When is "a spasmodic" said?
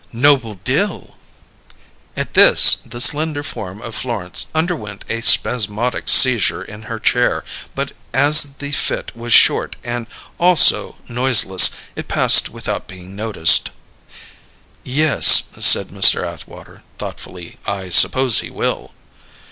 5.09-6.09